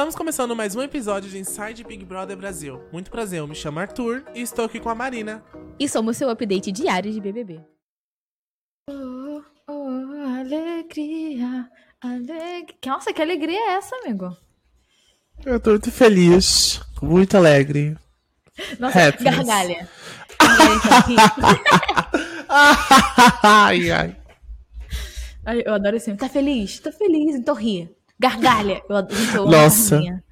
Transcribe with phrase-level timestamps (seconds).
[0.00, 2.80] Estamos começando mais um episódio de Inside Big Brother Brasil.
[2.90, 5.44] Muito prazer, eu me chamo Arthur e estou aqui com a Marina.
[5.78, 7.60] E somos seu update diário de BBB.
[8.88, 11.68] Oh, oh, alegria,
[12.00, 12.78] alegria.
[12.86, 14.34] Nossa, que alegria é essa, amigo?
[15.44, 17.94] Eu tô muito feliz, muito alegre.
[18.78, 19.36] Nossa, Happiness.
[19.36, 19.86] gargalha.
[23.42, 24.16] ai, ai.
[25.44, 25.62] ai.
[25.66, 26.16] Eu adoro assim.
[26.16, 26.80] Tá feliz?
[26.80, 27.94] Tô feliz, então ri.
[28.20, 28.82] Gargalha.
[28.86, 29.96] Eu, gente, eu amo Nossa.
[29.96, 30.24] a Carminha.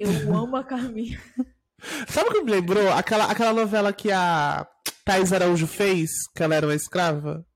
[0.00, 1.20] Eu amo a Carminha.
[2.08, 2.92] Sabe o que me lembrou?
[2.92, 4.66] Aquela, aquela novela que a
[5.04, 7.46] Thais Araújo fez, que ela era uma escrava?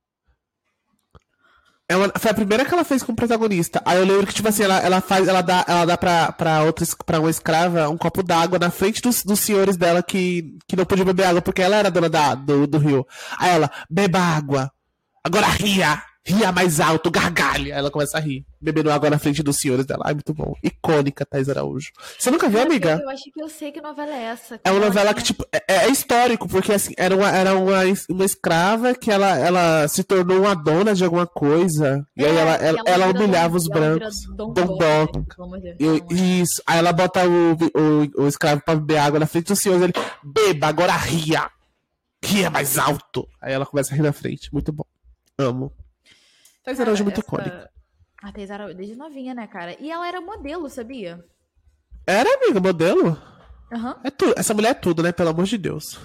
[1.89, 3.83] É uma, foi a primeira que ela fez com o protagonista.
[3.85, 6.63] Aí eu lembro que, tipo assim, ela, ela faz, ela dá, ela dá pra, pra,
[6.63, 10.77] outra, pra uma escrava um copo d'água na frente dos, dos senhores dela que, que
[10.77, 13.05] não podiam beber água, porque ela era dona da, do, do rio.
[13.41, 14.71] Aí ela, beba água.
[15.25, 16.01] Agora ria!
[16.25, 17.75] Ria mais alto, gargalha.
[17.75, 20.05] Ela começa a rir, bebendo água na frente dos senhores dela.
[20.07, 20.55] Ai, muito bom.
[20.63, 21.91] Icônica, Thais Araújo.
[22.19, 23.01] Você nunca viu, amiga?
[23.03, 24.61] Eu acho que eu sei que novela é essa.
[24.63, 28.25] É uma novela que, tipo, é, é, histórico, porque, assim, era uma, era uma, uma
[28.25, 32.07] escrava que ela, ela se tornou uma dona de alguma coisa.
[32.17, 34.15] É, e aí ela, ela, ela, ela humilhava os brancos.
[34.37, 34.79] Dom
[36.11, 36.63] Isso.
[36.67, 39.83] Aí ela bota o, o, o escravo pra beber água na frente dos senhores.
[39.83, 41.51] Ele, beba, agora ria.
[42.23, 43.27] Ria mais alto.
[43.41, 44.53] Aí ela começa a rir na frente.
[44.53, 44.85] Muito bom.
[45.39, 45.73] Amo.
[46.65, 47.71] Thais Araújo é muito icônica.
[48.23, 49.77] A Thais Araújo, desde novinha, né, cara?
[49.81, 51.25] E ela era modelo, sabia?
[52.07, 53.17] Era, amiga, modelo?
[53.73, 53.95] Uhum.
[54.05, 54.33] É tu...
[54.37, 55.13] Essa mulher é tudo, né?
[55.13, 55.99] Pelo amor de Deus.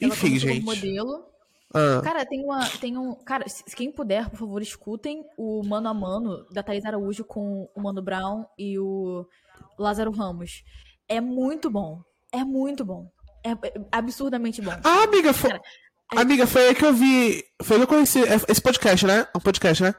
[0.00, 0.64] Ela Enfim, gente.
[0.64, 1.28] modelo.
[1.74, 2.00] Ah.
[2.02, 2.66] Cara, tem uma.
[2.80, 3.14] Tem um.
[3.14, 3.44] Cara,
[3.76, 8.00] quem puder, por favor, escutem o mano a mano da Thais Araújo com o Mano
[8.00, 9.26] Brown e o
[9.78, 10.64] Lázaro Ramos.
[11.06, 12.02] É muito bom.
[12.32, 13.10] É muito bom.
[13.44, 13.50] É
[13.92, 14.72] absurdamente bom.
[14.82, 15.50] Ah, amiga, foi.
[15.50, 15.87] Cara, é...
[16.16, 17.44] Amiga, foi aí que eu vi.
[17.62, 18.22] Foi aí que eu conheci.
[18.22, 19.26] É, esse podcast, né?
[19.34, 19.94] O podcast, né?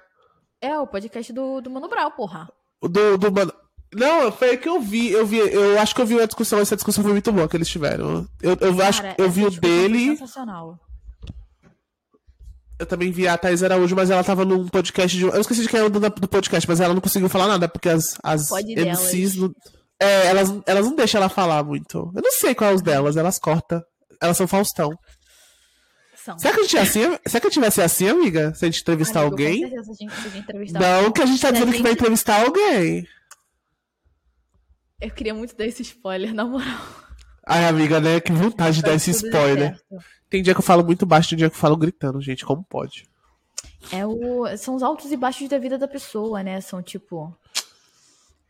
[0.61, 2.49] É, o podcast do, do Mano Brown, porra.
[2.81, 3.53] Do, do Mano.
[3.93, 5.11] Não, foi aí que eu vi.
[5.11, 5.37] Eu vi.
[5.37, 6.59] Eu acho que eu vi uma discussão.
[6.59, 8.27] Essa discussão foi muito boa que eles tiveram.
[8.41, 10.17] Eu, eu Cara, acho eu vi o dele.
[10.17, 10.79] Sensacional.
[12.79, 15.23] Eu também vi a Thais Araújo, mas ela tava num podcast de.
[15.23, 17.89] Eu esqueci de quem era do, do podcast, mas ela não conseguiu falar nada, porque
[17.89, 19.35] as, as MCs.
[19.35, 19.51] Não...
[20.01, 22.11] É, elas, elas não deixam ela falar muito.
[22.15, 23.83] Eu não sei qual é os delas, elas cortam.
[24.21, 24.91] Elas são Faustão.
[26.37, 27.17] Será que a gente é assim?
[27.25, 28.53] Será que a gente vai ser assim, amiga?
[28.53, 29.61] Se a gente entrevistar Amigo, alguém?
[29.61, 31.11] Com certeza a gente entrevistar Não, alguém.
[31.11, 31.77] que a gente tá dizendo gente...
[31.77, 33.07] que vai entrevistar alguém.
[35.01, 36.79] Eu queria muito dar esse spoiler, na moral.
[37.45, 38.19] Ai, amiga, né?
[38.19, 39.79] Que vontade de dar esse spoiler.
[40.29, 42.45] Tem dia que eu falo muito baixo, tem dia que eu falo gritando, gente.
[42.45, 43.07] Como pode?
[43.91, 44.45] É o...
[44.57, 46.59] São os altos e baixos da vida da pessoa, né?
[46.61, 47.33] São, tipo...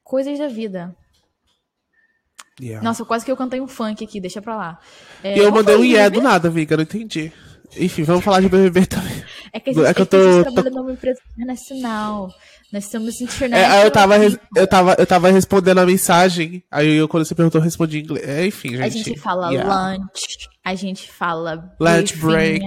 [0.03, 0.95] Coisas da vida.
[2.59, 2.83] Yeah.
[2.83, 4.79] Nossa, quase que eu cantei um funk aqui, deixa pra lá.
[5.23, 7.31] É, e eu mandei um yeah do nada, amiga, não entendi.
[7.77, 9.23] Enfim, vamos falar de BBB também.
[9.53, 12.29] É que a gente, é que eu tô, é que trabalha numa empresa internacional.
[12.71, 13.83] Nós estamos internacionais.
[13.83, 14.15] É, eu, tava,
[14.55, 18.01] eu, tava, eu tava respondendo a mensagem, aí eu, quando você perguntou, eu respondi em
[18.01, 18.27] inglês.
[18.27, 18.81] É, enfim, gente.
[18.81, 19.91] A gente fala yeah.
[19.91, 22.65] lunch, a gente fala lunch break,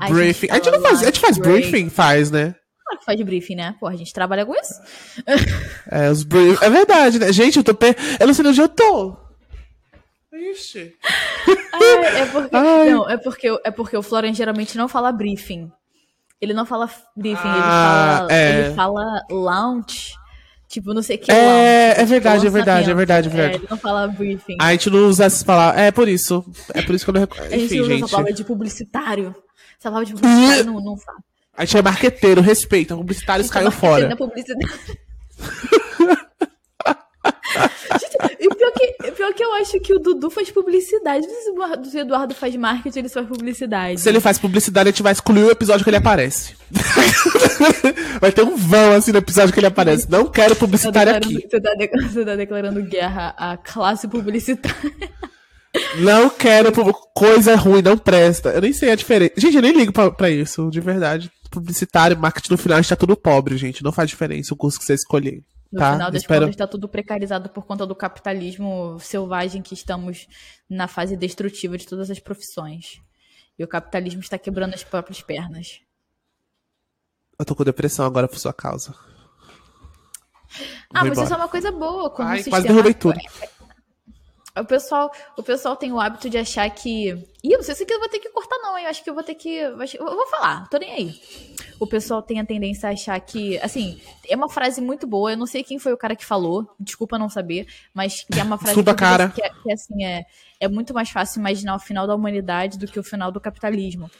[0.00, 0.46] a briefing.
[0.46, 1.70] Gente a gente, não faz, a gente faz break.
[1.70, 2.54] briefing, faz, né?
[2.84, 3.74] Claro que faz briefing, né?
[3.80, 4.74] Porra, a gente trabalha com isso.
[5.90, 6.64] É, os briefing.
[6.64, 7.32] É verdade, né?
[7.32, 7.74] Gente, eu tô.
[7.74, 7.96] Per...
[8.20, 9.16] Eu não sei onde eu tô.
[10.32, 10.92] Ixi.
[11.82, 12.90] É porque, Ai.
[12.90, 15.70] Não, é porque, é porque o Florian geralmente não fala briefing.
[16.40, 18.60] Ele não fala briefing, ah, ele, fala, é.
[18.60, 20.14] ele fala launch.
[20.68, 21.32] Tipo, não sei o que.
[21.32, 23.54] É, launch, é verdade, tipo, é verdade, é verdade, é verdade.
[23.54, 24.56] É, ele não fala briefing.
[24.60, 25.80] A gente não usa essas palavras.
[25.80, 26.44] É por isso.
[26.74, 27.54] É por isso que eu não reconheço.
[27.54, 28.04] A gente Enfim, usa gente.
[28.04, 29.34] essa palavra de publicitário.
[29.78, 31.18] Essa palavra de publicitário não, não fala.
[31.56, 32.94] A gente é marqueteiro, respeita.
[32.94, 34.14] Publicitários caiu fora.
[34.14, 34.68] Publicitário.
[37.98, 38.16] Gente,
[39.04, 41.26] e pior que, eu acho que o Dudu faz publicidade.
[41.26, 44.00] Se o Eduardo faz marketing, ele faz publicidade.
[44.00, 46.54] Se ele faz publicidade, a gente vai excluir o episódio que ele aparece.
[48.20, 50.10] vai ter um vão assim no episódio que ele aparece.
[50.10, 51.46] Não quero publicitário tá aqui.
[51.48, 51.70] Você tá,
[52.08, 54.76] você tá declarando guerra à classe publicitária.
[55.98, 56.72] Não quero
[57.14, 58.50] coisa ruim, não presta.
[58.50, 59.34] Eu nem sei a diferença.
[59.36, 61.30] Gente, eu nem ligo pra, pra isso, de verdade.
[61.50, 63.82] Publicitário, marketing no final, a gente tá tudo pobre, gente.
[63.82, 65.42] Não faz diferença o curso que você escolher.
[65.76, 66.40] No tá, final das espero...
[66.40, 70.26] contas, está tudo precarizado por conta do capitalismo selvagem que estamos
[70.70, 73.02] na fase destrutiva de todas as profissões.
[73.58, 75.80] E o capitalismo está quebrando as próprias pernas.
[77.38, 78.94] Eu tô com depressão agora por sua causa.
[80.94, 82.08] Ah, mas isso é uma coisa boa.
[82.08, 83.20] Como Ai, quase derrubei tudo.
[84.58, 87.10] O pessoal, o pessoal tem o hábito de achar que.
[87.44, 88.78] Ih, não sei se aqui eu vou ter que cortar, não.
[88.78, 89.50] Eu acho que eu vou ter que.
[89.58, 91.55] Eu vou falar, tô nem aí.
[91.78, 93.58] O pessoal tem a tendência a achar que.
[93.58, 95.32] Assim, é uma frase muito boa.
[95.32, 96.68] Eu não sei quem foi o cara que falou.
[96.80, 97.66] Desculpa não saber.
[97.92, 99.28] Mas que é uma frase Desculpa, cara.
[99.28, 100.24] Que, é, que assim, é,
[100.58, 104.10] é muito mais fácil imaginar o final da humanidade do que o final do capitalismo.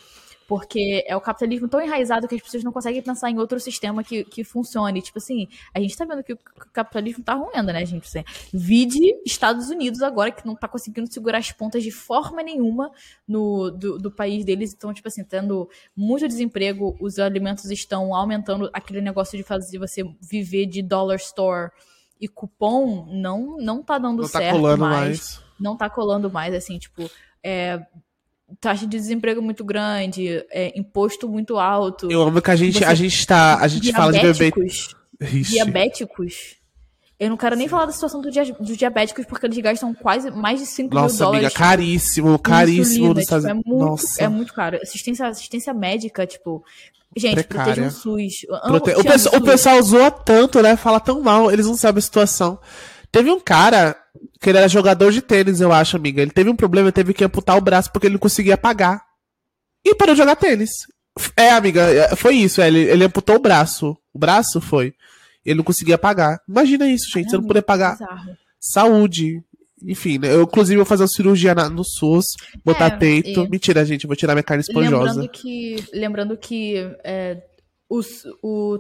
[0.49, 4.05] Porque é o capitalismo tão enraizado que as pessoas não conseguem pensar em outro sistema
[4.05, 5.03] que, que funcione.
[5.03, 6.39] Tipo assim, a gente tá vendo que o
[6.73, 8.07] capitalismo tá ruindo, né, gente?
[8.07, 12.91] Assim, vide Estados Unidos agora, que não tá conseguindo segurar as pontas de forma nenhuma
[13.27, 14.73] no, do, do país deles.
[14.73, 20.05] Então, tipo assim, tendo muito desemprego, os alimentos estão aumentando aquele negócio de fazer você
[20.21, 21.71] viver de dollar store
[22.21, 25.01] e cupom não, não tá dando Não tá certo colando mais.
[25.01, 25.41] mais.
[25.59, 27.11] Não tá colando mais, assim, tipo,
[27.43, 27.81] é,
[28.61, 32.11] taxa de desemprego muito grande, é, imposto muito alto.
[32.11, 33.59] Eu amo que a gente, Você- a gente tá.
[33.61, 34.33] A gente fala de bebê.
[34.33, 35.53] diabéticos, Ixi.
[35.53, 36.57] diabéticos.
[37.19, 40.31] Eu não quero nem falar da situação do dia- dos diabéticos, porque eles gastam quase
[40.31, 41.47] mais de 5 mil Nossa, dólares.
[41.47, 44.23] amiga, caríssimo, caríssimo nos Estados tipo, é muito, Nossa.
[44.23, 44.79] é muito caro.
[44.83, 46.63] Assistência, assistência médica, tipo.
[47.17, 47.65] Gente, Precária.
[47.75, 48.47] protejam o SUS.
[48.67, 50.77] Prote- te O, pessoal, o pessoal zoa tanto, né?
[50.77, 52.59] Fala tão mal, eles não sabem a situação.
[53.11, 53.97] Teve um cara
[54.41, 56.21] que ele era jogador de tênis, eu acho, amiga.
[56.23, 59.03] Ele teve um problema, teve que amputar o braço porque ele não conseguia pagar.
[59.85, 60.71] E parou de jogar tênis.
[61.37, 62.61] É, amiga, é, foi isso.
[62.61, 63.97] é, ele, ele amputou o braço.
[64.13, 64.93] O braço foi.
[65.45, 66.41] Ele não conseguia pagar.
[66.49, 67.31] Imagina isso, gente.
[67.31, 68.37] Você não poder pagar Bizarro.
[68.61, 69.41] saúde.
[69.83, 70.33] Enfim, né?
[70.35, 72.25] Eu, inclusive, vou fazer uma cirurgia na- no SUS,
[72.65, 73.45] botar É, peito.
[73.45, 75.21] e- Mentira, gente, eu vou tirar minha carne esponjosa.
[75.21, 76.75] Lembrando que, lembrando que
[77.05, 77.43] é,
[77.89, 78.79] os, o,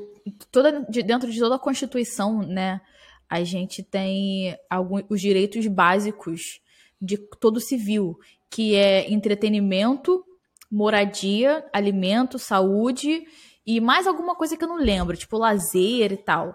[0.50, 2.80] toda, de- dentro de toda a Constituição, né,
[3.28, 6.60] a gente tem alguns, os direitos básicos
[7.00, 8.18] de todo civil,
[8.50, 10.24] que é entretenimento,
[10.70, 13.24] moradia, alimento, saúde
[13.66, 16.54] e mais alguma coisa que eu não lembro, tipo lazer e tal.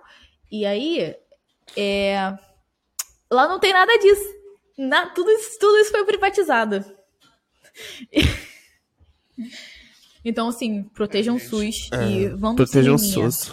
[0.51, 1.15] E aí,
[1.77, 2.33] é,
[3.29, 4.23] lá não tem nada disso.
[4.77, 6.83] Na- tudo, isso, tudo isso foi privatizado.
[10.23, 13.00] Então, assim, protejam o SUS e vão no Protejam o.
[13.00, 13.51] SUS.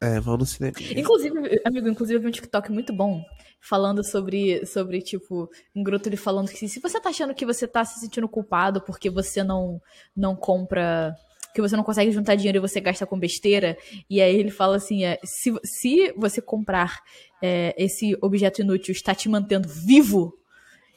[0.00, 0.74] É, vão no cinema.
[0.94, 3.22] Inclusive, amigo, inclusive eu vi um TikTok muito bom
[3.60, 7.66] falando sobre, sobre tipo, um grupo ele falando que se você tá achando que você
[7.66, 9.80] tá se sentindo culpado porque você não,
[10.14, 11.16] não compra,
[11.54, 13.78] que você não consegue juntar dinheiro e você gasta com besteira,
[14.10, 17.00] e aí ele fala assim, é, se, se você comprar
[17.40, 20.34] é, esse objeto inútil está te mantendo vivo,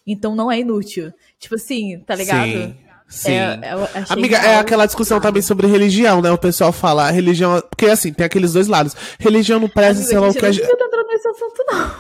[0.06, 1.14] então não é inútil.
[1.40, 2.50] Tipo assim, tá ligado?
[2.50, 2.87] Sim.
[3.10, 3.32] Sim.
[3.36, 3.60] É,
[4.10, 6.30] Amiga, é aquela discussão também sobre religião, né?
[6.32, 7.62] O pessoal fala, religião.
[7.70, 8.96] Porque assim, tem aqueles dois lados.
[9.18, 10.64] Religião não presta, sei lá o que a não gente.
[10.70, 11.92] estar entrando nesse assunto, não.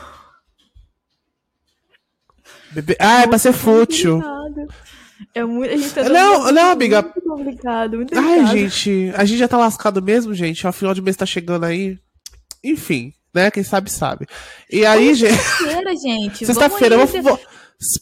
[2.72, 4.22] Bebê- Ah, é pra ser fútil.
[4.22, 4.68] complicado.
[5.34, 5.74] É muito.
[5.74, 7.02] A gente tá Não, não, amiga.
[7.02, 8.58] Muito complicado, muito Ai, delicado.
[8.58, 10.66] gente, a gente já tá lascado mesmo, gente.
[10.68, 11.98] O final de mês tá chegando aí.
[12.64, 13.50] Enfim, né?
[13.50, 14.28] Quem sabe, sabe.
[14.70, 15.34] E aí, gente.
[15.38, 16.46] Sexta-feira, gente.
[16.46, 17.40] Sexta-feira, eu vou.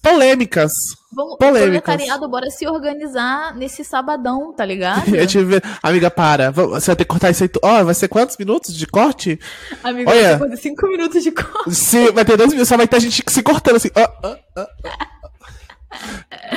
[0.02, 0.72] Polêmicas.
[1.12, 1.84] vamos polêmicas.
[1.84, 5.12] proletariado, bora se organizar nesse sabadão, tá ligado?
[5.14, 5.62] Eu tive...
[5.84, 6.50] Amiga, para.
[6.52, 7.50] Você vai ter que cortar isso aí.
[7.62, 9.38] Ó, vai ser quantos minutos de corte?
[9.84, 10.34] Amigo, Olha.
[10.34, 11.74] Depois de cinco minutos de cor.
[11.74, 13.90] Se, vai ter dois minutos, só vai ter gente se cortando assim.
[13.96, 14.66] ó, ó.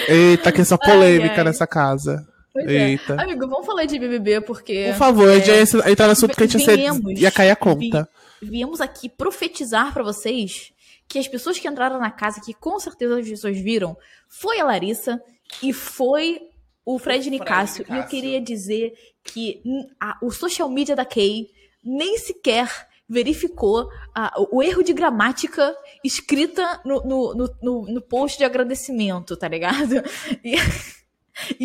[0.09, 1.45] Eita, que essa polêmica ai.
[1.45, 2.25] nessa casa.
[2.53, 2.91] Pois é.
[2.91, 3.21] Eita.
[3.21, 4.89] Amigo, vamos falar de BBB, porque...
[4.91, 7.51] Por favor, a gente ia entrar no assunto que a gente ia, ser, ia cair
[7.51, 8.09] a conta.
[8.41, 10.73] Viemos aqui profetizar pra vocês
[11.09, 13.97] que as pessoas que entraram na casa, que com certeza as pessoas viram,
[14.29, 15.21] foi a Larissa
[15.63, 16.41] e foi
[16.85, 17.87] o Fred Fred Nicásio.
[17.89, 18.93] E eu queria dizer
[19.25, 19.63] que
[20.01, 21.49] a- o social media da Kay
[21.85, 22.69] nem sequer
[23.09, 25.75] verificou a- o erro de gramática
[26.05, 30.03] escrita no, no, no, no- no post de agradecimento, tá ligado?
[30.45, 30.57] E,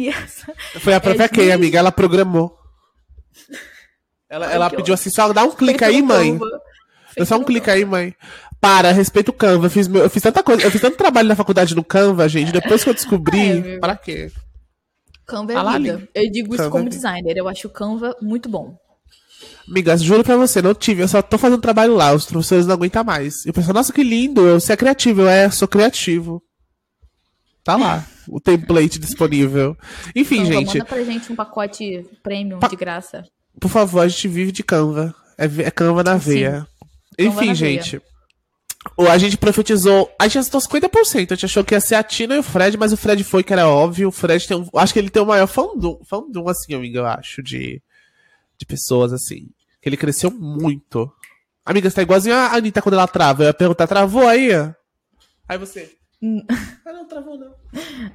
[0.05, 1.79] e essa, Foi a própria É, Kay, amiga.
[1.79, 2.57] Ela programou.
[4.29, 6.39] Ela, Ai, ela pediu assim, só dá um clique aí, mãe.
[7.13, 7.77] Feito só um clique Canva.
[7.77, 8.15] aí, mãe.
[8.59, 9.67] Para, respeita o Canva.
[9.67, 12.27] Eu fiz, meu- eu fiz tanta coisa, eu fiz tanto trabalho na faculdade no Canva,
[12.29, 12.51] gente.
[12.51, 13.79] Depois que eu descobri, amigo.
[13.81, 14.31] pra quê?
[15.25, 15.69] Canva é vida.
[15.95, 16.09] ali.
[16.13, 17.37] Eu digo isso Canva como é designer.
[17.37, 18.75] Eu acho o Canva muito bom.
[19.67, 22.73] Amigas, juro pra você, não tive, eu só tô fazendo trabalho lá, os professores não
[22.75, 23.45] aguentam mais.
[23.45, 26.41] E o pessoal, nossa, que lindo, eu, você é criativo, eu é, sou criativo.
[27.63, 29.77] Tá lá, o template disponível.
[30.15, 33.23] Enfim, Canva, gente, manda pra gente um pacote premium Pa- de graça.
[33.59, 35.15] por favor, a gente vive de Canva.
[35.37, 36.29] É, é Canva na Sim.
[36.31, 36.51] veia.
[36.51, 36.67] Canva
[37.17, 38.01] Enfim, gente.
[38.97, 40.13] O, a gente profetizou.
[40.19, 41.31] A gente acertou 50%.
[41.31, 43.43] A gente achou que ia ser a Tina e o Fred, mas o Fred foi,
[43.43, 44.09] que era óbvio.
[44.09, 44.67] O Fred tem um.
[44.75, 47.81] Acho que ele tem o maior fandom, fandom assim, amiga, eu acho, de,
[48.57, 49.47] de pessoas, assim.
[49.81, 51.11] Que ele cresceu muito.
[51.65, 53.43] Amiga, você tá igualzinho a Anitta quando ela trava.
[53.43, 54.49] Eu ia perguntar, travou aí?
[55.47, 55.95] Aí você.
[56.85, 57.53] Ah, não, travou não.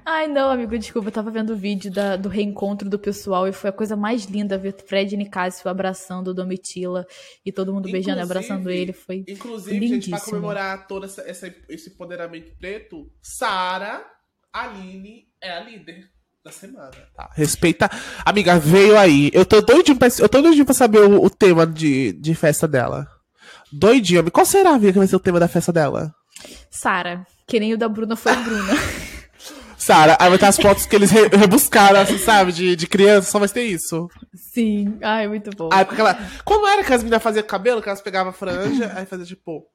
[0.05, 1.09] Ai, não, amigo, desculpa.
[1.09, 4.25] Eu tava vendo o vídeo da- do reencontro do pessoal e foi a coisa mais
[4.25, 7.07] linda ver Fred e Nicásio abraçando o Domitila
[7.45, 8.93] e todo mundo beijando e Inclusive- abraçando ele.
[8.95, 9.25] Foi.
[9.29, 10.21] Inclusive, gente, pra Lindíssimo.
[10.37, 14.03] comemorar todo essa, essa- esse empoderamento preto, Sara
[14.53, 16.09] Aline é a líder
[16.43, 16.91] da semana.
[17.15, 17.31] Tá.
[17.35, 17.91] Respeita.
[18.25, 19.31] Amiga, veio aí.
[19.35, 22.67] Eu tô doidinho pra, eu tô doidinho pra saber o, o tema de, de festa
[22.67, 23.07] dela.
[23.71, 24.31] Doidinho.
[24.31, 26.15] Qual será, amiga, que vai ser o tema da festa dela?
[26.71, 28.73] Sara, que nem o da Bruna foi a Bruna.
[29.79, 32.53] Sara, aí vai ter as fotos que eles re- rebuscaram, assim, sabe?
[32.53, 34.09] De, de criança, só vai ter isso.
[34.35, 34.99] Sim.
[35.03, 35.71] Ai, muito bom.
[35.73, 36.19] Aí, porque ela...
[36.45, 37.81] Como era que as meninas faziam cabelo?
[37.81, 39.67] Que elas pegavam a franja, aí fazia tipo.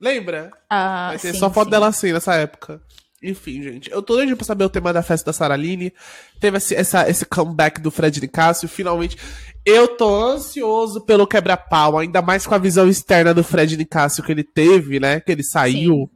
[0.00, 0.50] Lembra?
[0.68, 1.70] Ah, Vai ter sim, só foto sim.
[1.70, 2.80] dela assim nessa época.
[3.22, 3.88] Enfim, gente.
[3.90, 5.92] Eu tô doido pra saber o tema da festa da Saraline.
[6.40, 9.16] Teve esse, essa, esse comeback do Fred Nicásio, finalmente.
[9.64, 14.32] Eu tô ansioso pelo quebra-pau, ainda mais com a visão externa do Fred Nicásio que
[14.32, 15.20] ele teve, né?
[15.20, 16.10] Que ele saiu.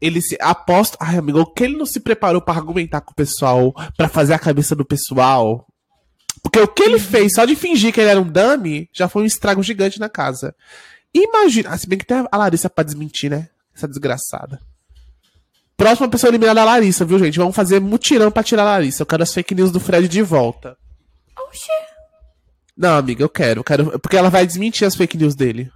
[0.00, 0.36] Ele se.
[0.40, 0.98] Aposto.
[1.00, 4.34] Ai, amigo, o que ele não se preparou pra argumentar com o pessoal, pra fazer
[4.34, 5.66] a cabeça do pessoal.
[6.42, 9.22] Porque o que ele fez só de fingir que ele era um dummy já foi
[9.22, 10.54] um estrago gigante na casa.
[11.14, 11.70] Imagina.
[11.70, 13.48] Ah, se bem que tem a Larissa pra desmentir, né?
[13.74, 14.60] Essa desgraçada.
[15.78, 17.38] Próxima pessoa eliminada é a Larissa, viu, gente?
[17.38, 19.02] Vamos fazer mutirão pra tirar a Larissa.
[19.02, 20.76] Eu quero as fake news do Fred de volta.
[21.48, 21.85] Oxê.
[22.76, 23.60] Não, amiga, eu quero.
[23.60, 25.70] Eu quero porque ela vai desmentir as fake news dele.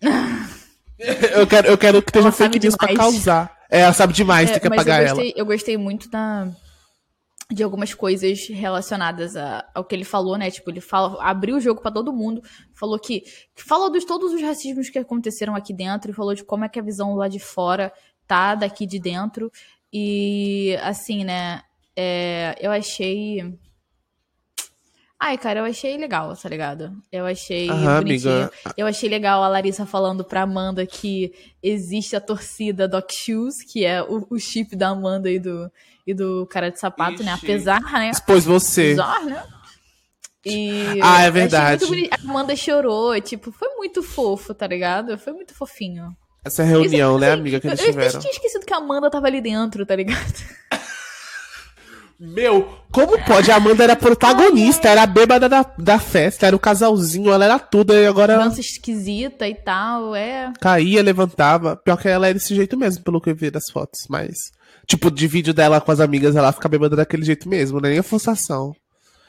[1.34, 3.56] eu, quero, eu quero que esteja Ela sabe fake news pra causar.
[3.70, 5.14] É, ela sabe demais, É, tem que mas apagar eu ela.
[5.16, 6.48] gostei, eu gostei muito da,
[7.50, 10.50] de algumas coisas relacionadas a- ao que ele falou, né?
[10.50, 12.42] Tipo, ele fala, abriu o jogo pra todo mundo,
[12.74, 13.20] falou que,
[13.54, 16.68] que falou de todos os racismos que aconteceram aqui dentro e falou de como é
[16.68, 17.90] que a visão lá de fora
[18.26, 19.50] tá daqui de dentro.
[19.90, 21.62] E assim, né?
[21.96, 23.54] é, eu achei.
[25.24, 26.92] Ai, cara, eu achei legal, tá ligado?
[27.12, 28.32] Eu achei Aham, bonitinho.
[28.32, 28.52] amiga.
[28.76, 33.84] Eu achei legal a Larissa falando pra Amanda que existe a torcida Doc Shoes, que
[33.84, 35.70] é o, o chip da Amanda e do,
[36.04, 37.34] e do cara de sapato, né?
[37.34, 37.44] Ixi.
[37.46, 38.10] Apesar, né?
[38.10, 38.96] Expôs você.
[38.98, 39.44] Apesar, né?
[40.44, 41.84] E Ah, é eu verdade.
[42.10, 45.16] A Amanda chorou, tipo, foi muito fofo, tá ligado?
[45.18, 46.16] Foi muito fofinho.
[46.44, 48.18] Essa reunião, Isso, né, assim, amiga, que eu, eles eu tiveram.
[48.18, 50.34] tinha esquecido que a Amanda tava ali dentro, tá ligado?
[52.24, 53.50] Meu, como pode?
[53.50, 57.58] A Amanda era protagonista, era a bêbada da, da festa, era o casalzinho, ela era
[57.58, 60.52] tudo, e agora Dança esquisita e tal, é.
[60.60, 61.74] caía, levantava.
[61.74, 64.36] Pior que ela é desse jeito mesmo, pelo que eu vi das fotos, mas.
[64.86, 68.04] Tipo, de vídeo dela com as amigas, ela fica bêbada daquele jeito mesmo, nem a
[68.04, 68.72] forçação.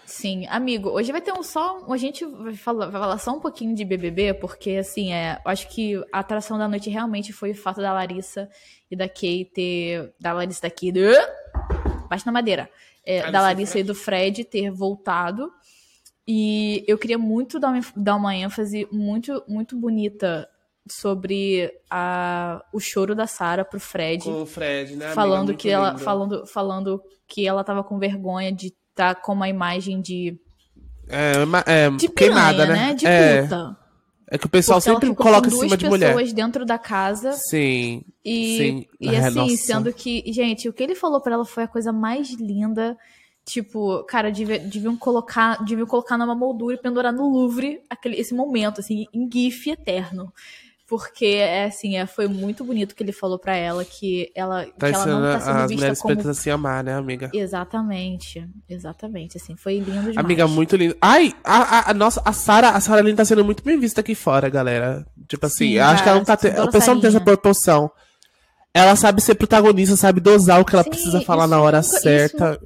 [0.06, 1.84] Sim, amigo, hoje vai ter um só.
[1.90, 5.52] A gente vai falar, vai falar só um pouquinho de BBB, porque, assim, é, eu
[5.52, 8.48] acho que a atração da noite realmente foi o fato da Larissa
[8.92, 10.14] e da Kay ter.
[10.20, 10.92] Da Larissa daqui.
[10.92, 11.02] Do,
[12.14, 12.70] bate na madeira.
[13.06, 15.52] É, Larissa da Larissa e do Fred ter voltado.
[16.28, 20.48] E eu queria muito dar uma, dar uma ênfase muito, muito bonita
[20.88, 25.12] sobre a, o choro da Sarah pro Fred Com o Fred, né?
[25.14, 30.02] falando que ela falando falando que ela tava com vergonha de estar com uma imagem
[30.02, 30.38] de
[31.08, 32.94] É, ma- é de queimada, piranha, né?
[32.94, 33.78] De é, puta.
[34.34, 36.14] É que o pessoal Porque sempre coloca em cima de mulher.
[36.14, 38.02] pessoas dentro da casa Sim.
[38.26, 38.86] e, Sim.
[39.00, 39.58] e assim, nossa.
[39.58, 42.98] sendo que, gente, o que ele falou pra ela foi a coisa mais linda.
[43.46, 48.34] Tipo, cara, devia- deviam colocar, deviam colocar numa moldura e pendurar no Louvre aquele, esse
[48.34, 50.34] momento, assim, em gif eterno.
[50.88, 54.90] Porque, é, assim, é, foi muito bonito que ele falou pra ela, que ela, Tá
[54.90, 57.32] que ela não tá sendo as vista mulheres como pretas se amar, né, amiga?
[57.34, 60.18] Exatamente, exatamente, assim, foi lindo demais.
[60.18, 60.96] Amiga, muito lindo.
[61.02, 64.02] Ai, a, a, a nossa, a Sara, a Sara Lynn tá sendo muito bem vista
[64.02, 65.06] aqui fora, galera.
[65.28, 66.34] Tipo assim, Sim, acho que ela não tá.
[66.34, 67.90] O pessoal não tem essa proporção.
[68.74, 71.78] Ela sabe ser protagonista, sabe dosar o que ela Sim, precisa falar isso na hora
[71.78, 72.60] nunca- certa.
[72.60, 72.66] Pa-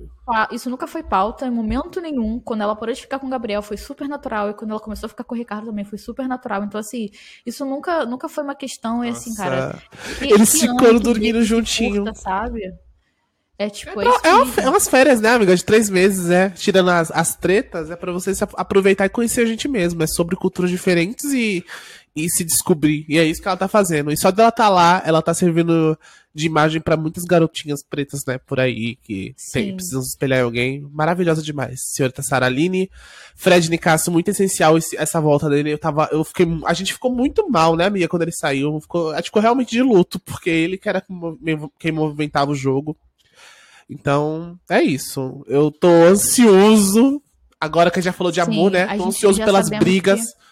[0.51, 2.39] Isso nunca foi pauta em momento nenhum.
[2.39, 4.49] Quando ela parou de ficar com o Gabriel, foi super natural.
[4.49, 6.63] E quando ela começou a ficar com o Ricardo também, foi super natural.
[6.63, 7.09] Então, assim,
[7.45, 9.81] isso nunca, nunca foi uma questão, e assim, cara.
[10.19, 12.03] que- Eles que ficando dormindo juntinho.
[12.03, 12.73] curta, sabe?
[13.59, 15.55] É tipo, é, É, isso é, uma- é umas férias, né, amiga?
[15.55, 16.51] De três meses, né?
[16.51, 20.03] Tirando as, as tretas, é pra você se ap- aproveitar e conhecer a gente mesmo.
[20.03, 21.65] É sobre culturas diferentes e,
[22.15, 23.03] e se descobrir.
[23.09, 24.11] E é isso que ela tá fazendo.
[24.11, 25.97] E só dela tá lá, ela tá servindo
[26.37, 29.75] de imagem pra muitas garotinhas pretas, né, por aí, que tem- Sim.
[29.75, 30.81] precisam se espelhar em alguém.
[30.93, 31.79] Maravilhosa demais.
[31.93, 32.89] Senhorita Saraline.
[33.35, 35.73] Fred Nicasso, muito essencial esse- essa volta dele.
[35.73, 36.07] Eu tava.
[36.11, 36.45] Eu fiquei.
[36.65, 38.79] A gente ficou muito mal, né, amiga, quando ele saiu.
[38.79, 42.51] Ficou, a gente ficou realmente de luto, porque ele que era quem mov- quem movimentava
[42.51, 42.95] o jogo.
[43.89, 45.43] Então, é isso.
[45.47, 47.21] Eu tô ansioso.
[47.59, 48.85] Agora que a gente já falou de Sim, amor, né?
[48.97, 50.21] Tô ansioso pelas brigas.
[50.33, 50.47] que-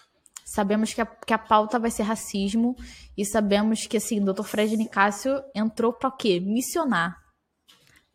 [0.48, 2.76] Sabemos que a, que a pauta vai ser racismo.
[3.18, 4.44] E sabemos que, assim, o Dr.
[4.44, 6.38] Fred Nicásio entrou pra o quê?
[6.40, 7.16] Missionar.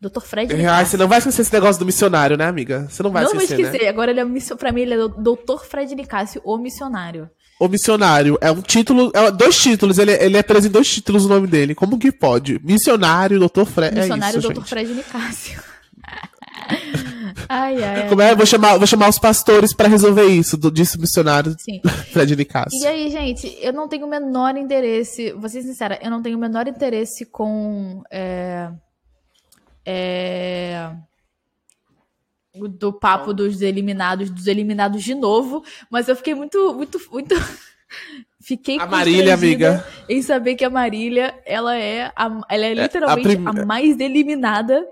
[0.00, 0.20] Dr.
[0.20, 0.86] Fred Ah, Nicásio.
[0.92, 2.88] você não vai esquecer esse negócio do missionário, né, amiga?
[2.88, 3.84] Você não vai não vou esquecer, esquecer.
[3.84, 3.88] né?
[3.90, 5.62] Agora ele é pra mim, ele é Dr.
[5.68, 7.30] Fred Nicásio, o missionário.
[7.60, 9.12] O missionário é um título.
[9.14, 9.98] É dois títulos.
[9.98, 11.74] Ele, ele é preso em dois títulos o nome dele.
[11.76, 12.58] Como que pode?
[12.64, 13.94] Missionário, doutor Fred.
[13.94, 14.54] Missionário é isso, Dr.
[14.56, 14.68] gente.
[14.68, 15.62] Fred Nicásio.
[17.48, 18.08] ai, ai.
[18.08, 18.34] Como é?
[18.34, 20.56] Vou chamar, vou chamar os pastores pra resolver isso.
[20.56, 21.80] Do, disse o missionário Sim.
[22.12, 22.76] Fred Nicasso.
[22.76, 26.36] E aí, gente, eu não tenho o menor interesse, vou ser sincera, eu não tenho
[26.36, 28.02] o menor interesse com.
[28.10, 28.70] É,
[29.84, 30.92] é,
[32.54, 37.34] o do papo dos eliminados, dos eliminados de novo, mas eu fiquei muito, muito, muito
[38.44, 39.86] Fiquei A Marília, amiga.
[40.08, 44.84] Em saber que a Marília, ela é, a, ela é literalmente a, prim- mais eliminada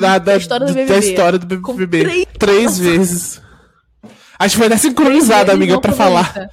[0.00, 0.98] Da, da, história do da BBB.
[1.06, 2.02] história do BBB.
[2.04, 3.42] três- Três vezes.
[4.38, 6.50] A gente foi até sincronizada, amiga, não falar.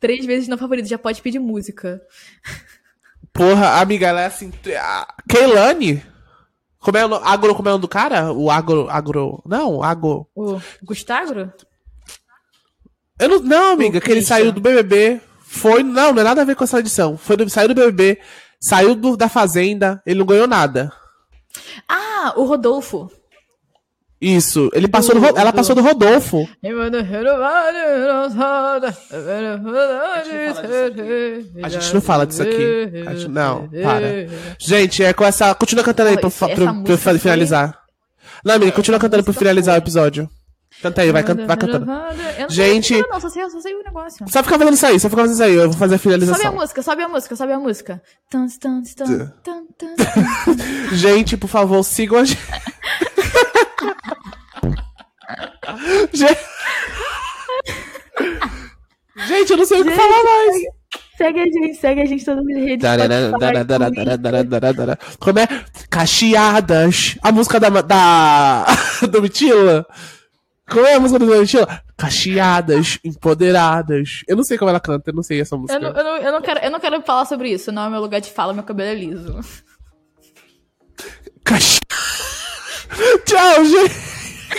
[0.00, 2.00] Três vezes não favorita, já pode pedir música.
[3.32, 4.52] Porra, amiga, ela é assim.
[4.78, 6.02] A Keilane?
[6.78, 7.24] Como é o nome?
[7.26, 8.32] Agro, como é o nome do cara?
[8.32, 8.88] O agro.
[8.90, 9.42] Agro.
[9.46, 10.26] Não, agro.
[10.34, 11.52] O Gustagro?
[13.18, 14.36] Eu não, não amiga, O que ele Christian.
[14.36, 15.20] saiu do BBB.
[15.48, 15.82] Foi.
[15.82, 17.16] Não, não é nada a ver com essa edição.
[17.16, 18.18] Foi do, saiu do BBB,
[18.60, 20.92] saiu do- da Fazenda, ele não ganhou nada.
[21.88, 23.10] Ah, o Rodolfo.
[24.20, 24.70] Isso.
[24.72, 26.48] Ele passou do, Do- ela passou do Rodolfo.
[31.62, 32.54] A gente não fala disso aqui.
[33.10, 34.06] Gente- não, para.
[34.58, 35.54] Gente, é com essa.
[35.54, 37.78] Continua cantando aí pra, pra, pra, pra finalizar.
[38.44, 40.28] Não, amiga, continua cantando pra finalizar o episódio.
[40.82, 41.86] Canta aí, vai, vai cantando.
[41.86, 44.24] Não Gente- sei, não, só sei, só sei o negócio.
[44.28, 45.54] Só ficar fazendo isso aí, só ficar fazendo isso aí.
[45.54, 46.54] Eu vou fazer a Sobe a finalização.
[46.54, 48.02] música, sobe a música, sobe a música.
[48.30, 49.94] Tan, tan, tan, tan, tan.
[50.94, 52.38] Gente, por favor, sigam a gente.
[59.26, 59.50] Gente...
[59.50, 60.56] Eu não sei o que falar mais.
[61.16, 63.08] Segue a gente, segue a gente todas as redes Spotify,
[65.18, 65.48] Como é?
[65.88, 67.16] Cacheadas.
[67.22, 67.70] A música da.
[67.80, 68.66] da
[69.10, 69.86] do Mitila.
[70.68, 71.82] Como é a música do Mitila?
[71.96, 74.22] Cacheadas, empoderadas.
[74.26, 75.74] Eu não sei como ela canta, eu não sei essa música.
[75.74, 77.90] Eu não, eu, não, eu, não quero, eu não quero falar sobre isso, não é
[77.90, 79.40] meu lugar de fala, meu cabelo é liso.
[81.44, 81.78] Cache...
[83.24, 84.16] Tchau, gente.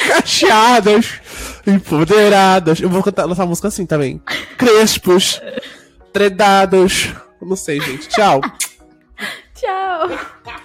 [0.07, 1.19] Cacheadas,
[1.65, 2.79] empoderadas.
[2.79, 4.21] Eu vou cantar essa música assim também.
[4.57, 5.41] Crespos,
[6.13, 7.13] tredados.
[7.41, 8.07] Não sei, gente.
[8.07, 8.41] Tchau.
[9.53, 10.63] Tchau!